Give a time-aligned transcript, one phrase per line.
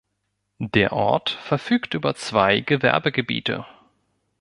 [0.57, 3.67] Der Ort verfügt über zwei Gewerbegebiete.